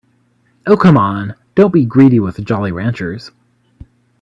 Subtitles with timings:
[0.65, 3.29] Oh, come on, don't be greedy with the Jolly Ranchers.